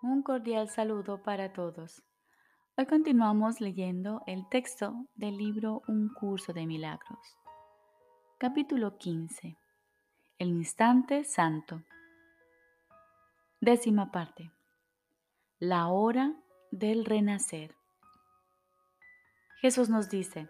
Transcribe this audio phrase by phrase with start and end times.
[0.00, 2.04] Un cordial saludo para todos.
[2.76, 7.18] Hoy continuamos leyendo el texto del libro Un curso de milagros.
[8.38, 9.56] Capítulo 15.
[10.38, 11.82] El instante santo.
[13.60, 14.52] Décima parte.
[15.58, 16.32] La hora
[16.70, 17.74] del renacer.
[19.60, 20.48] Jesús nos dice,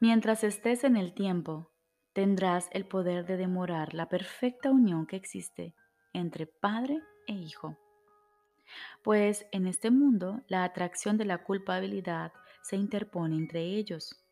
[0.00, 1.70] mientras estés en el tiempo,
[2.14, 5.74] tendrás el poder de demorar la perfecta unión que existe
[6.14, 7.76] entre Padre e Hijo
[9.02, 14.22] pues en este mundo la atracción de la culpabilidad se interpone entre ellos.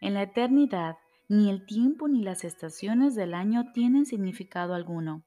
[0.00, 0.96] En la eternidad,
[1.28, 5.22] ni el tiempo ni las estaciones del año tienen significado alguno.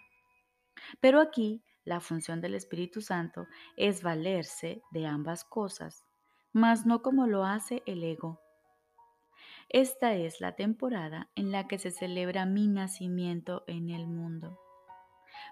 [1.00, 3.48] Pero aquí la función del Espíritu Santo
[3.78, 6.04] es valerse de ambas cosas,
[6.52, 8.42] mas no como lo hace el ego.
[9.70, 14.60] Esta es la temporada en la que se celebra mi nacimiento en el mundo,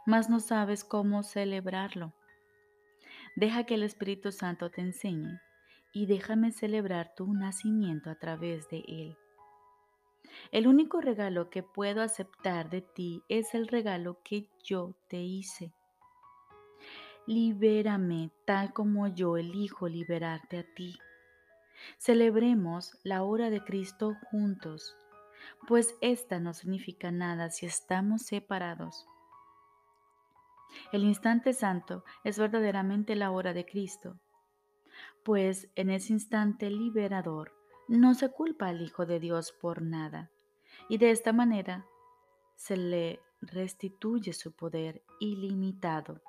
[0.05, 2.13] mas no sabes cómo celebrarlo.
[3.35, 5.39] Deja que el Espíritu Santo te enseñe
[5.91, 9.17] y déjame celebrar tu nacimiento a través de él.
[10.51, 15.73] El único regalo que puedo aceptar de ti es el regalo que yo te hice.
[17.25, 20.97] Libérame tal como yo elijo liberarte a ti.
[21.97, 24.95] Celebremos la hora de Cristo juntos,
[25.67, 29.07] pues esta no significa nada si estamos separados.
[30.91, 34.19] El instante santo es verdaderamente la hora de Cristo,
[35.23, 37.53] pues en ese instante liberador
[37.87, 40.29] no se culpa al Hijo de Dios por nada,
[40.89, 41.85] y de esta manera
[42.55, 46.21] se le restituye su poder ilimitado.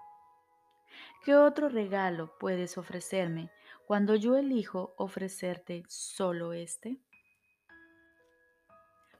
[1.24, 3.50] ¿Qué otro regalo puedes ofrecerme
[3.86, 7.00] cuando yo elijo ofrecerte solo este?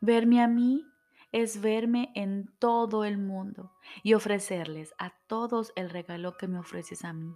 [0.00, 0.86] Verme a mí
[1.34, 3.72] es verme en todo el mundo
[4.04, 7.34] y ofrecerles a todos el regalo que me ofreces a mí.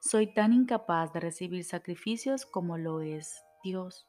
[0.00, 4.08] Soy tan incapaz de recibir sacrificios como lo es Dios.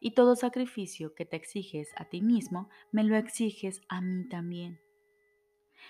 [0.00, 4.80] Y todo sacrificio que te exiges a ti mismo, me lo exiges a mí también.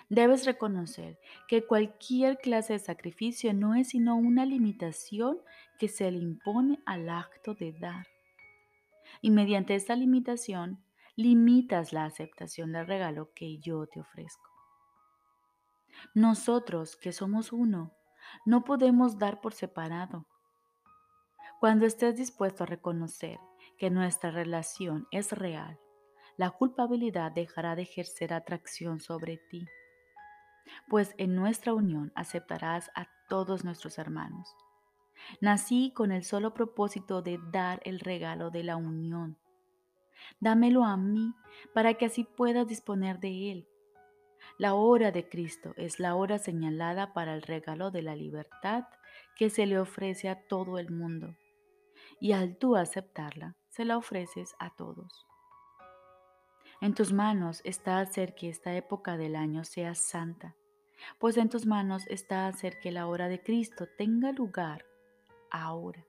[0.08, 5.38] Debes reconocer que cualquier clase de sacrificio no es sino una limitación
[5.78, 8.08] que se le impone al acto de dar.
[9.22, 10.83] Y mediante esta limitación
[11.16, 14.50] limitas la aceptación del regalo que yo te ofrezco.
[16.14, 17.92] Nosotros, que somos uno,
[18.44, 20.26] no podemos dar por separado.
[21.60, 23.38] Cuando estés dispuesto a reconocer
[23.78, 25.78] que nuestra relación es real,
[26.36, 29.66] la culpabilidad dejará de ejercer atracción sobre ti,
[30.88, 34.56] pues en nuestra unión aceptarás a todos nuestros hermanos.
[35.40, 39.38] Nací con el solo propósito de dar el regalo de la unión
[40.40, 41.34] Dámelo a mí
[41.72, 43.68] para que así puedas disponer de él.
[44.58, 48.84] La hora de Cristo es la hora señalada para el regalo de la libertad
[49.36, 51.34] que se le ofrece a todo el mundo.
[52.20, 55.26] Y al tú aceptarla, se la ofreces a todos.
[56.80, 60.54] En tus manos está hacer que esta época del año sea santa,
[61.18, 64.84] pues en tus manos está hacer que la hora de Cristo tenga lugar
[65.50, 66.04] ahora.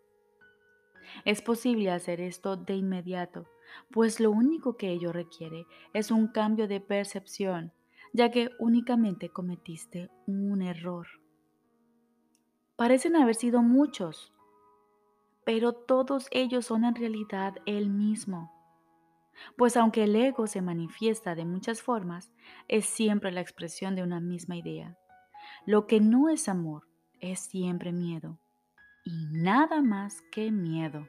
[1.24, 3.48] Es posible hacer esto de inmediato
[3.92, 7.74] pues lo único que ello requiere es un cambio de percepción,
[8.14, 11.08] ya que únicamente cometiste un error.
[12.76, 14.34] Parecen haber sido muchos,
[15.46, 18.52] pero todos ellos son en realidad el mismo.
[19.58, 22.32] Pues aunque el ego se manifiesta de muchas formas,
[22.68, 24.98] es siempre la expresión de una misma idea.
[25.66, 26.88] Lo que no es amor
[27.20, 28.40] es siempre miedo,
[29.04, 31.08] y nada más que miedo.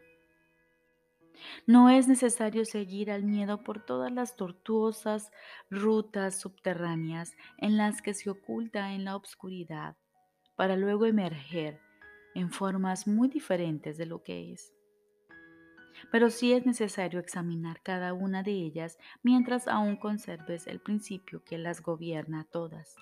[1.67, 5.31] No es necesario seguir al miedo por todas las tortuosas
[5.71, 9.97] rutas subterráneas en las que se oculta en la oscuridad,
[10.57, 11.81] para luego emerger
[12.35, 14.73] en formas muy diferentes de lo que es.
[16.13, 21.57] Pero sí es necesario examinar cada una de ellas mientras aún conserves el principio que
[21.59, 22.95] las gobierna todas.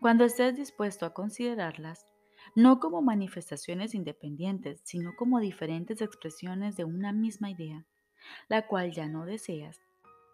[0.00, 2.06] Cuando estés dispuesto a considerarlas,
[2.56, 7.84] no como manifestaciones independientes, sino como diferentes expresiones de una misma idea,
[8.48, 9.78] la cual ya no deseas,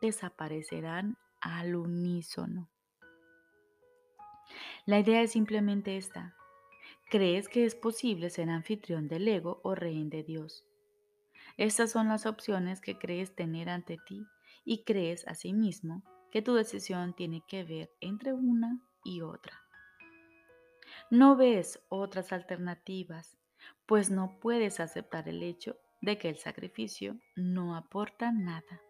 [0.01, 2.71] desaparecerán al unísono.
[4.87, 6.37] La idea es simplemente esta.
[7.11, 10.65] ¿Crees que es posible ser anfitrión del ego o rehén de Dios?
[11.57, 14.25] Estas son las opciones que crees tener ante ti
[14.65, 19.61] y crees asimismo que tu decisión tiene que ver entre una y otra.
[21.11, 23.37] No ves otras alternativas,
[23.87, 28.81] pues no puedes aceptar el hecho de que el sacrificio no aporta nada.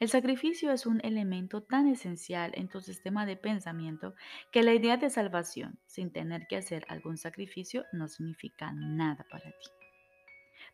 [0.00, 4.14] El sacrificio es un elemento tan esencial en tu sistema de pensamiento
[4.50, 9.50] que la idea de salvación sin tener que hacer algún sacrificio no significa nada para
[9.50, 9.70] ti.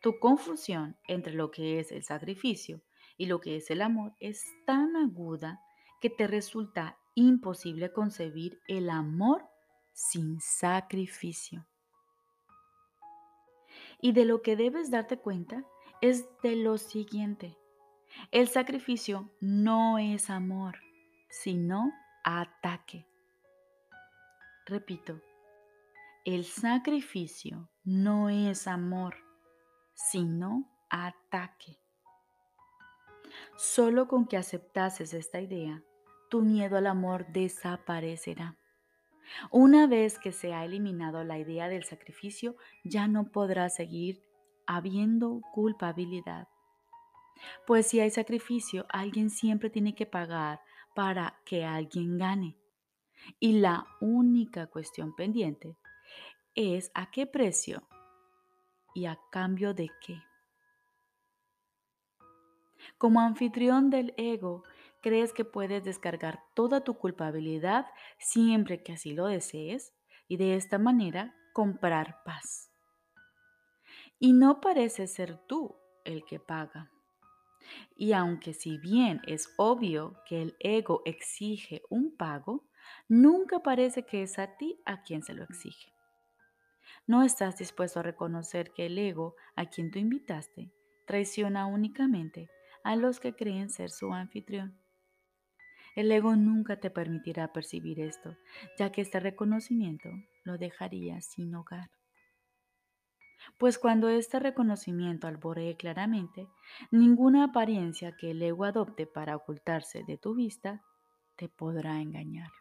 [0.01, 2.81] Tu confusión entre lo que es el sacrificio
[3.17, 5.61] y lo que es el amor es tan aguda
[6.01, 9.45] que te resulta imposible concebir el amor
[9.93, 11.65] sin sacrificio.
[14.01, 15.63] Y de lo que debes darte cuenta
[16.01, 17.57] es de lo siguiente.
[18.31, 20.77] El sacrificio no es amor,
[21.29, 21.91] sino
[22.23, 23.07] ataque.
[24.65, 25.21] Repito,
[26.25, 29.15] el sacrificio no es amor,
[29.93, 31.79] sino ataque.
[33.55, 35.83] Solo con que aceptases esta idea,
[36.29, 38.57] tu miedo al amor desaparecerá.
[39.51, 44.21] Una vez que se ha eliminado la idea del sacrificio, ya no podrá seguir
[44.65, 46.47] habiendo culpabilidad.
[47.65, 50.61] Pues si hay sacrificio, alguien siempre tiene que pagar
[50.95, 52.57] para que alguien gane.
[53.39, 55.77] Y la única cuestión pendiente
[56.55, 57.87] es a qué precio
[58.93, 60.21] y a cambio de qué.
[62.97, 64.63] Como anfitrión del ego,
[65.03, 67.85] crees que puedes descargar toda tu culpabilidad
[68.17, 69.93] siempre que así lo desees
[70.27, 72.71] y de esta manera comprar paz.
[74.17, 76.89] Y no parece ser tú el que paga.
[77.95, 82.65] Y aunque si bien es obvio que el ego exige un pago,
[83.07, 85.91] nunca parece que es a ti a quien se lo exige.
[87.07, 90.71] No estás dispuesto a reconocer que el ego a quien tú invitaste
[91.05, 92.49] traiciona únicamente
[92.85, 94.82] a los que creen ser su anfitrión.
[95.95, 98.35] El ego nunca te permitirá percibir esto,
[98.79, 100.09] ya que este reconocimiento
[100.43, 101.91] lo dejaría sin hogar.
[103.59, 106.47] Pues cuando este reconocimiento alboree claramente,
[106.89, 110.81] ninguna apariencia que el ego adopte para ocultarse de tu vista
[111.35, 112.51] te podrá engañar.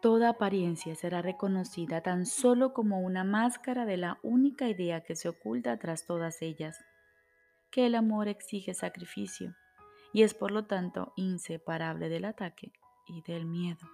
[0.00, 5.28] Toda apariencia será reconocida tan solo como una máscara de la única idea que se
[5.28, 6.76] oculta tras todas ellas,
[7.70, 9.54] que el amor exige sacrificio
[10.12, 12.72] y es por lo tanto inseparable del ataque
[13.06, 13.88] y del miedo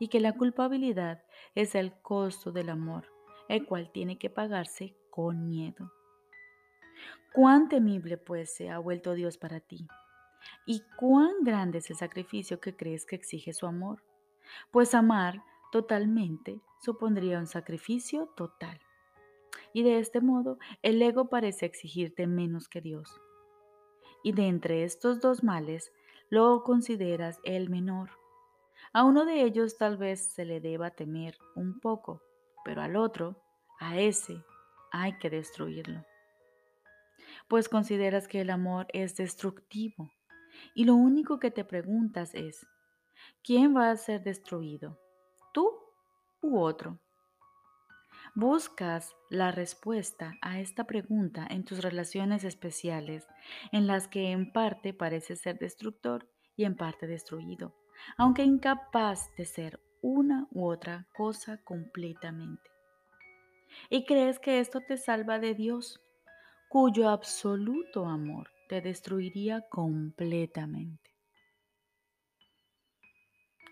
[0.00, 1.22] y que la culpabilidad
[1.54, 3.06] es el costo del amor,
[3.48, 5.92] el cual tiene que pagarse con miedo.
[7.32, 9.86] Cuán temible pues se ha vuelto Dios para ti
[10.66, 14.02] y cuán grande es el sacrificio que crees que exige su amor,
[14.72, 18.80] pues amar totalmente supondría un sacrificio total.
[19.74, 23.20] Y de este modo el ego parece exigirte menos que Dios.
[24.22, 25.92] Y de entre estos dos males
[26.28, 28.10] lo consideras el menor
[28.92, 32.22] a uno de ellos tal vez se le deba temer un poco,
[32.64, 33.40] pero al otro,
[33.78, 34.44] a ese,
[34.90, 36.04] hay que destruirlo.
[37.46, 40.10] Pues consideras que el amor es destructivo
[40.74, 42.66] y lo único que te preguntas es,
[43.44, 44.98] ¿quién va a ser destruido?
[45.52, 45.70] ¿Tú
[46.42, 46.98] u otro?
[48.34, 53.26] Buscas la respuesta a esta pregunta en tus relaciones especiales,
[53.72, 57.74] en las que en parte parece ser destructor y en parte destruido
[58.16, 62.70] aunque incapaz de ser una u otra cosa completamente.
[63.88, 66.00] Y crees que esto te salva de Dios,
[66.68, 71.10] cuyo absoluto amor te destruiría completamente.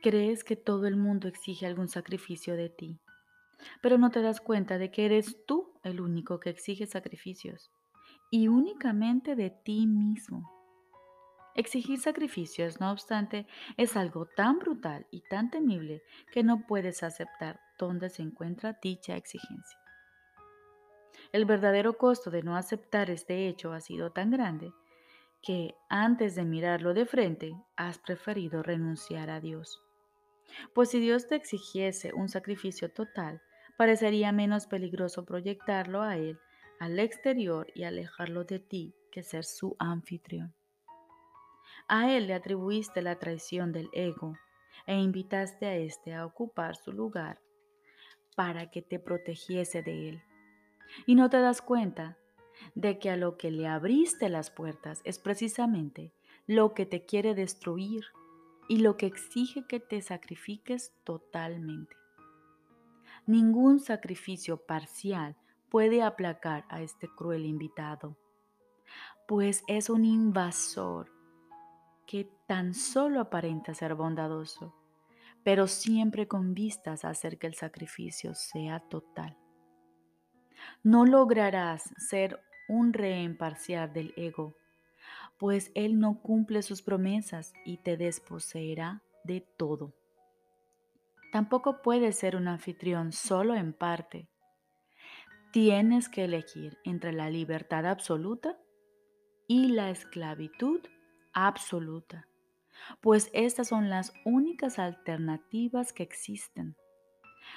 [0.03, 3.01] Crees que todo el mundo exige algún sacrificio de ti,
[3.81, 7.71] pero no te das cuenta de que eres tú el único que exige sacrificios,
[8.31, 10.51] y únicamente de ti mismo.
[11.55, 13.47] Exigir sacrificios, no obstante,
[13.77, 19.17] es algo tan brutal y tan temible que no puedes aceptar dónde se encuentra dicha
[19.17, 19.79] exigencia.
[21.33, 24.73] El verdadero costo de no aceptar este hecho ha sido tan grande
[25.43, 29.83] que antes de mirarlo de frente has preferido renunciar a Dios.
[30.75, 33.43] Pues si Dios te exigiese un sacrificio total,
[33.79, 36.39] parecería menos peligroso proyectarlo a Él
[36.79, 40.55] al exterior y alejarlo de ti que ser su anfitrión.
[41.89, 44.37] A él le atribuiste la traición del ego
[44.87, 47.41] e invitaste a éste a ocupar su lugar
[48.37, 50.23] para que te protegiese de él.
[51.07, 52.17] Y no te das cuenta
[52.75, 56.13] de que a lo que le abriste las puertas es precisamente
[56.47, 58.05] lo que te quiere destruir
[58.69, 61.97] y lo que exige que te sacrifiques totalmente.
[63.29, 65.37] Ningún sacrificio parcial
[65.69, 68.17] puede aplacar a este cruel invitado,
[69.27, 71.13] pues es un invasor
[72.07, 74.75] que tan solo aparenta ser bondadoso,
[75.45, 79.37] pero siempre con vistas a hacer que el sacrificio sea total.
[80.83, 84.55] No lograrás ser un rehén parcial del ego,
[85.37, 89.93] pues Él no cumple sus promesas y te desposeerá de todo.
[91.33, 94.29] Tampoco puedes ser un anfitrión solo en parte.
[95.53, 98.59] Tienes que elegir entre la libertad absoluta
[99.47, 100.81] y la esclavitud
[101.33, 102.29] absoluta,
[103.01, 106.77] pues estas son las únicas alternativas que existen.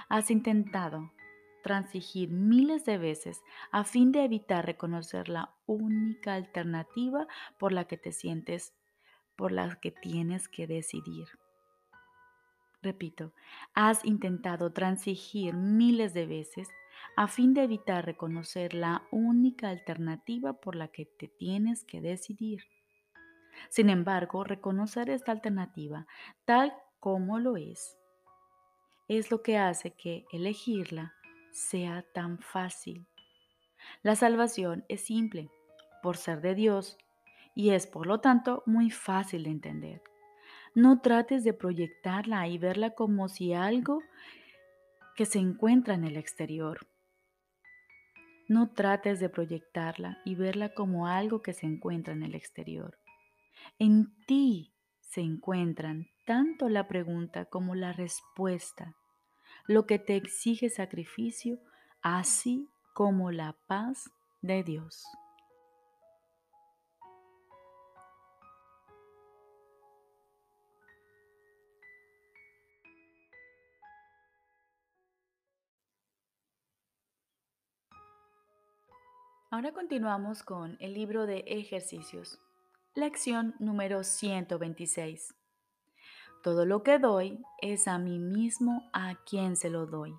[0.07, 1.11] Has intentado
[1.63, 7.97] transigir miles de veces a fin de evitar reconocer la única alternativa por la que
[7.97, 8.73] te sientes,
[9.35, 11.27] por la que tienes que decidir.
[12.81, 13.33] Repito,
[13.73, 16.67] has intentado transigir miles de veces
[17.15, 22.63] a fin de evitar reconocer la única alternativa por la que te tienes que decidir.
[23.69, 26.07] Sin embargo, reconocer esta alternativa
[26.45, 27.97] tal como lo es
[29.07, 31.13] es lo que hace que elegirla
[31.51, 33.05] sea tan fácil.
[34.03, 35.49] La salvación es simple
[36.01, 36.97] por ser de Dios
[37.53, 40.01] y es por lo tanto muy fácil de entender.
[40.73, 44.01] No trates de proyectarla y verla como si algo
[45.15, 46.87] que se encuentra en el exterior.
[48.47, 52.97] No trates de proyectarla y verla como algo que se encuentra en el exterior.
[53.79, 58.95] En ti se encuentran tanto la pregunta como la respuesta
[59.67, 61.59] lo que te exige sacrificio,
[62.01, 64.11] así como la paz
[64.41, 65.05] de Dios.
[79.53, 82.39] Ahora continuamos con el libro de ejercicios,
[82.95, 85.35] lección número 126.
[86.41, 90.15] Todo lo que doy es a mí mismo a quien se lo doy.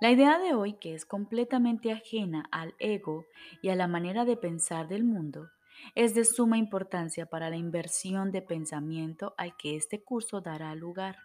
[0.00, 3.24] La idea de hoy, que es completamente ajena al ego
[3.62, 5.48] y a la manera de pensar del mundo,
[5.94, 11.18] es de suma importancia para la inversión de pensamiento al que este curso dará lugar.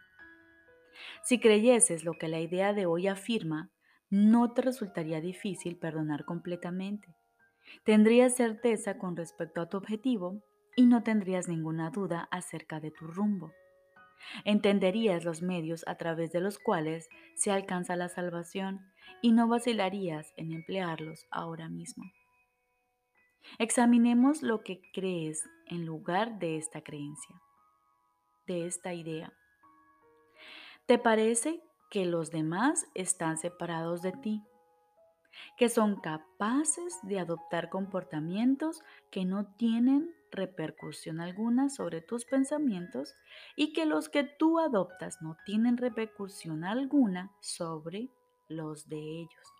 [1.23, 3.71] Si creyeses lo que la idea de hoy afirma,
[4.15, 7.13] no te resultaría difícil perdonar completamente.
[7.83, 10.41] Tendrías certeza con respecto a tu objetivo
[10.77, 13.51] y no tendrías ninguna duda acerca de tu rumbo.
[14.45, 18.79] Entenderías los medios a través de los cuales se alcanza la salvación
[19.21, 22.05] y no vacilarías en emplearlos ahora mismo.
[23.59, 27.35] Examinemos lo que crees en lugar de esta creencia,
[28.47, 29.33] de esta idea.
[30.85, 34.43] ¿Te parece que los demás están separados de ti?
[35.57, 43.15] que son capaces de adoptar comportamientos que no tienen repercusión alguna sobre tus pensamientos
[43.55, 48.09] y que los que tú adoptas no tienen repercusión alguna sobre
[48.49, 49.53] los de ellos.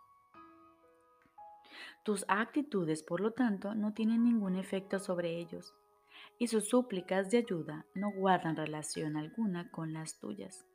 [2.04, 5.74] Tus actitudes, por lo tanto, no tienen ningún efecto sobre ellos
[6.38, 10.66] y sus súplicas de ayuda no guardan relación alguna con las tuyas.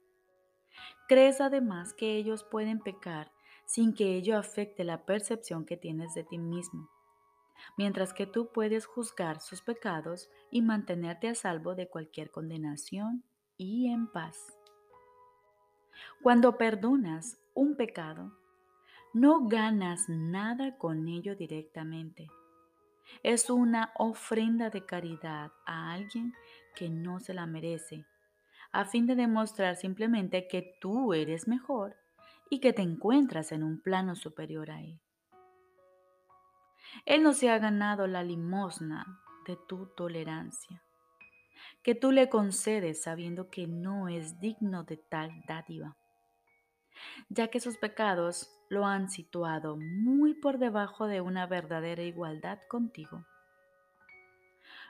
[1.09, 3.33] Crees además que ellos pueden pecar
[3.67, 6.91] sin que ello afecte la percepción que tienes de ti mismo
[7.77, 13.25] mientras que tú puedes juzgar sus pecados y mantenerte a salvo de cualquier condenación
[13.57, 14.37] y en paz.
[16.23, 18.33] Cuando perdonas un pecado,
[19.13, 22.29] no ganas nada con ello directamente.
[23.23, 26.33] Es una ofrenda de caridad a alguien
[26.77, 28.07] que no se la merece,
[28.73, 31.97] a fin de demostrar simplemente que tú eres mejor
[32.49, 35.01] y que te encuentras en un plano superior a él.
[37.05, 40.83] Él no se ha ganado la limosna de tu tolerancia,
[41.83, 45.97] que tú le concedes sabiendo que no es digno de tal dádiva,
[47.29, 53.25] ya que sus pecados lo han situado muy por debajo de una verdadera igualdad contigo.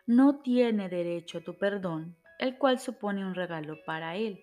[0.06, 4.40] No tiene derecho a tu perdón, el cual supone un regalo para él,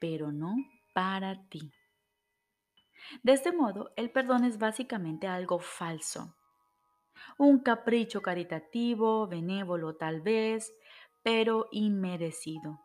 [0.00, 0.54] pero no
[0.94, 1.72] para ti.
[3.24, 6.36] De este modo, el perdón es básicamente algo falso,
[7.36, 10.72] un capricho caritativo, benévolo tal vez,
[11.24, 12.80] pero inmerecido.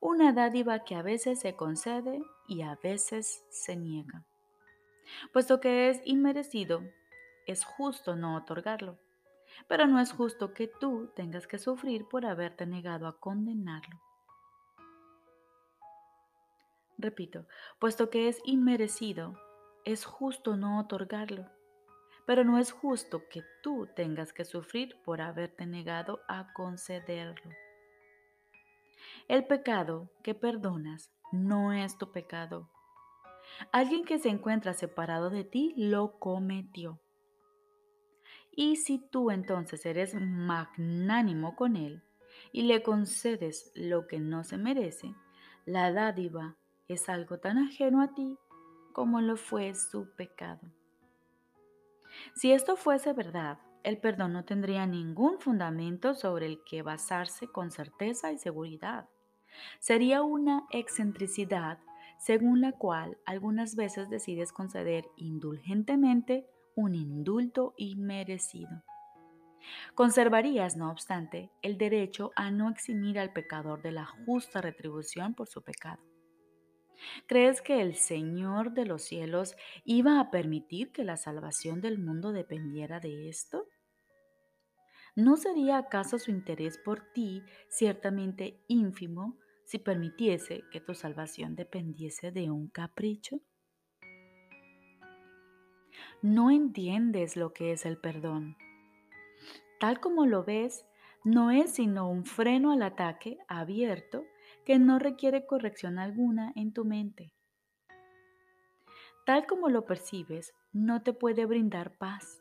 [0.00, 4.24] Una dádiva que a veces se concede y a veces se niega.
[5.32, 6.82] Puesto que es inmerecido,
[7.46, 8.98] es justo no otorgarlo,
[9.68, 14.00] pero no es justo que tú tengas que sufrir por haberte negado a condenarlo.
[16.98, 17.46] Repito,
[17.78, 19.38] puesto que es inmerecido,
[19.84, 21.46] es justo no otorgarlo,
[22.26, 27.50] pero no es justo que tú tengas que sufrir por haberte negado a concederlo.
[29.28, 32.70] El pecado que perdonas no es tu pecado.
[33.72, 37.00] Alguien que se encuentra separado de ti lo cometió.
[38.56, 42.02] Y si tú entonces eres magnánimo con él
[42.52, 45.14] y le concedes lo que no se merece,
[45.66, 46.56] la dádiva
[46.88, 48.38] es algo tan ajeno a ti
[48.94, 50.62] como lo fue su pecado.
[52.34, 57.70] Si esto fuese verdad, el perdón no tendría ningún fundamento sobre el que basarse con
[57.70, 59.06] certeza y seguridad.
[59.80, 61.78] Sería una excentricidad
[62.18, 68.84] según la cual algunas veces decides conceder indulgentemente un indulto inmerecido.
[69.94, 75.48] Conservarías, no obstante, el derecho a no eximir al pecador de la justa retribución por
[75.48, 76.02] su pecado.
[77.26, 82.32] ¿Crees que el Señor de los cielos iba a permitir que la salvación del mundo
[82.32, 83.66] dependiera de esto?
[85.14, 92.30] ¿No sería acaso su interés por ti ciertamente ínfimo si permitiese que tu salvación dependiese
[92.30, 93.40] de un capricho?
[96.22, 98.56] No entiendes lo que es el perdón.
[99.78, 100.86] Tal como lo ves,
[101.24, 104.24] no es sino un freno al ataque abierto
[104.64, 107.34] que no requiere corrección alguna en tu mente.
[109.26, 112.40] Tal como lo percibes, no te puede brindar paz.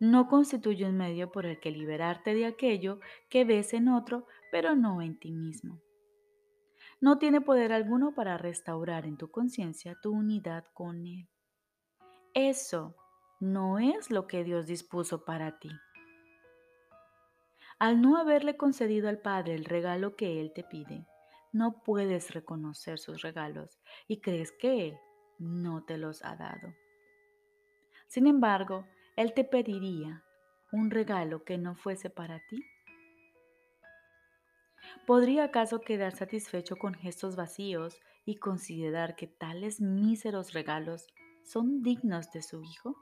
[0.00, 4.76] No constituye un medio por el que liberarte de aquello que ves en otro, pero
[4.76, 5.80] no en ti mismo
[7.04, 11.28] no tiene poder alguno para restaurar en tu conciencia tu unidad con Él.
[12.34, 12.94] Eso
[13.40, 15.70] no es lo que Dios dispuso para ti.
[17.78, 21.06] Al no haberle concedido al Padre el regalo que Él te pide,
[21.52, 24.98] no puedes reconocer sus regalos y crees que Él
[25.38, 26.74] no te los ha dado.
[28.08, 28.86] Sin embargo,
[29.16, 30.24] Él te pediría
[30.72, 32.64] un regalo que no fuese para ti
[35.06, 41.06] ¿Podría acaso quedar satisfecho con gestos vacíos y considerar que tales míseros regalos
[41.44, 42.96] son dignos de su Hijo?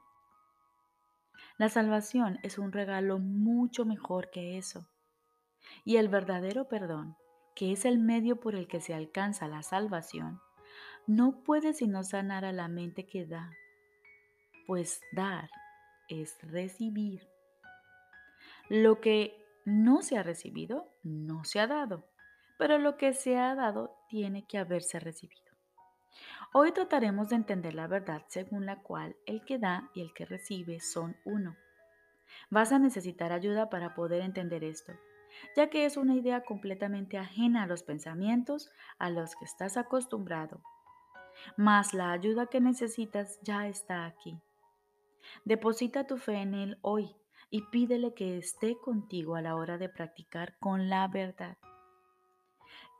[1.58, 4.88] La salvación es un regalo mucho mejor que eso.
[5.84, 7.16] Y el verdadero perdón,
[7.54, 10.40] que es el medio por el que se alcanza la salvación,
[11.06, 13.50] no puede sino sanar a la mente que da,
[14.66, 15.50] pues dar
[16.08, 17.28] es recibir.
[18.68, 22.08] Lo que no se ha recibido, no se ha dado,
[22.58, 25.51] pero lo que se ha dado tiene que haberse recibido.
[26.54, 30.26] Hoy trataremos de entender la verdad según la cual el que da y el que
[30.26, 31.56] recibe son uno.
[32.50, 34.92] Vas a necesitar ayuda para poder entender esto,
[35.56, 40.60] ya que es una idea completamente ajena a los pensamientos a los que estás acostumbrado.
[41.56, 44.38] Mas la ayuda que necesitas ya está aquí.
[45.46, 47.16] Deposita tu fe en Él hoy
[47.48, 51.56] y pídele que esté contigo a la hora de practicar con la verdad.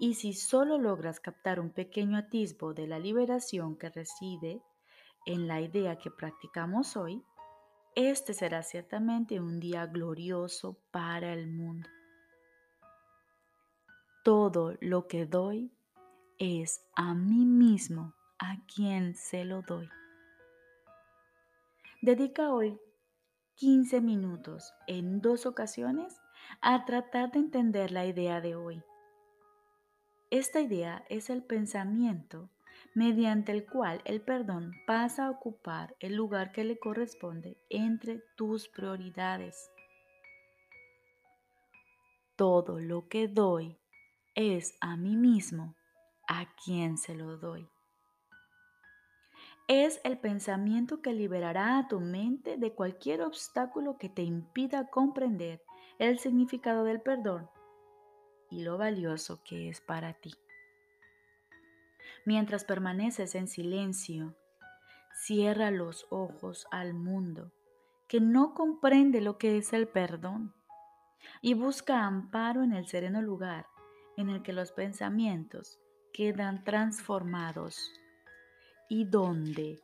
[0.02, 4.60] Y si solo logras captar un pequeño atisbo de la liberación que reside
[5.26, 7.22] en la idea que practicamos hoy,
[7.94, 11.88] este será ciertamente un día glorioso para el mundo.
[14.24, 15.72] Todo lo que doy
[16.36, 19.88] es a mí mismo a quien se lo doy.
[22.00, 22.76] Dedica hoy
[23.54, 26.20] 15 minutos en dos ocasiones
[26.60, 28.82] a tratar de entender la idea de hoy.
[30.32, 32.48] Esta idea es el pensamiento
[32.94, 38.66] mediante el cual el perdón pasa a ocupar el lugar que le corresponde entre tus
[38.66, 39.70] prioridades.
[42.34, 43.76] Todo lo que doy
[44.34, 45.76] es a mí mismo
[46.26, 47.68] a quien se lo doy
[49.68, 55.62] es el pensamiento que liberará a tu mente de cualquier obstáculo que te impida comprender
[55.98, 57.50] el significado del perdón
[58.52, 60.34] y lo valioso que es para ti.
[62.26, 64.36] Mientras permaneces en silencio,
[65.14, 67.50] cierra los ojos al mundo
[68.08, 70.54] que no comprende lo que es el perdón
[71.40, 73.66] y busca amparo en el sereno lugar
[74.18, 75.80] en el que los pensamientos
[76.12, 77.90] quedan transformados
[78.90, 79.80] y donde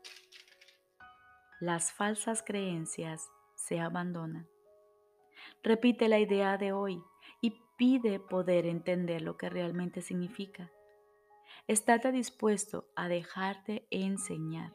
[1.59, 4.47] las falsas creencias se abandonan.
[5.63, 7.03] Repite la idea de hoy
[7.79, 10.71] pide poder entender lo que realmente significa.
[11.69, 14.73] Estate dispuesto a dejarte enseñar.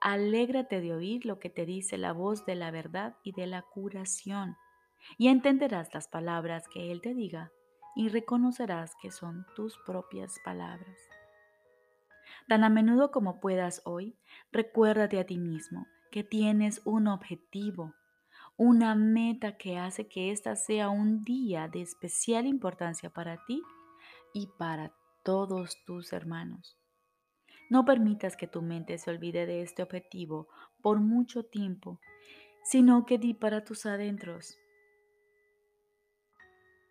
[0.00, 3.62] Alégrate de oír lo que te dice la voz de la verdad y de la
[3.62, 4.56] curación,
[5.18, 7.52] y entenderás las palabras que Él te diga
[7.94, 10.98] y reconocerás que son tus propias palabras.
[12.48, 14.16] Tan a menudo como puedas hoy,
[14.50, 17.94] recuérdate a ti mismo que tienes un objetivo,
[18.56, 23.62] una meta que hace que ésta sea un día de especial importancia para ti
[24.34, 26.78] y para todos tus hermanos.
[27.70, 30.48] No permitas que tu mente se olvide de este objetivo
[30.82, 32.00] por mucho tiempo
[32.62, 34.58] sino que di para tus adentros.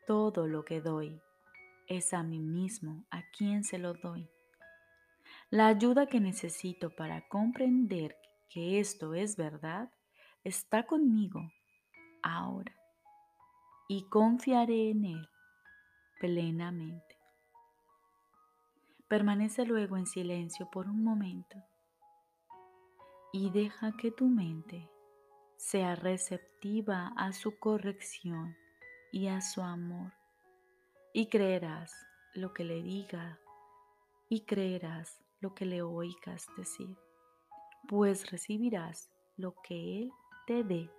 [0.06, 1.22] Todo lo que doy
[1.88, 4.30] es a mí mismo a quien se lo doy.
[5.50, 8.18] La ayuda que necesito para comprender
[8.50, 9.90] que esto es verdad
[10.44, 11.52] está conmigo
[12.24, 12.76] ahora
[13.88, 15.30] y confiaré en Él
[16.20, 17.20] plenamente.
[19.08, 21.58] Permanece luego en silencio por un momento
[23.34, 24.90] y deja que tu mente
[25.58, 28.56] sea receptiva a su corrección
[29.12, 30.14] y a su amor
[31.14, 31.94] y creerás
[32.34, 33.40] lo que le diga
[34.30, 36.98] y creerás lo que le oigas decir,
[37.88, 40.12] pues recibirás lo que Él
[40.52, 40.90] dé.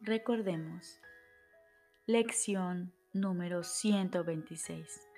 [0.00, 1.00] Recordemos,
[2.06, 5.08] lección número 126.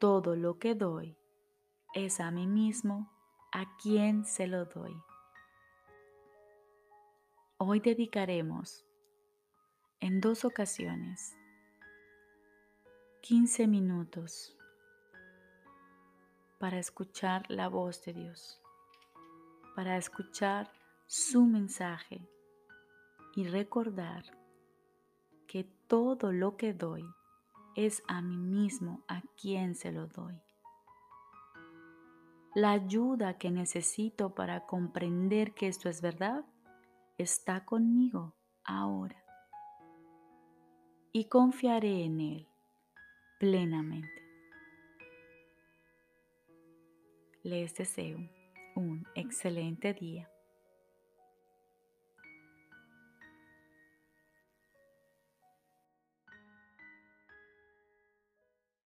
[0.00, 1.16] Todo lo que doy
[1.94, 3.10] es a mí mismo
[3.52, 4.94] a quien se lo doy.
[7.58, 8.84] Hoy dedicaremos
[10.00, 11.34] en dos ocasiones
[13.22, 14.56] 15 minutos
[16.58, 18.60] para escuchar la voz de Dios,
[19.76, 20.72] para escuchar
[21.06, 22.26] su mensaje
[23.34, 24.24] y recordar
[25.46, 27.04] que todo lo que doy
[27.76, 30.40] es a mí mismo a quien se lo doy.
[32.54, 36.46] La ayuda que necesito para comprender que esto es verdad
[37.18, 38.34] está conmigo
[38.64, 39.22] ahora.
[41.12, 42.48] Y confiaré en Él
[43.38, 44.22] plenamente.
[47.42, 48.35] Les deseo
[48.76, 50.30] un excelente día.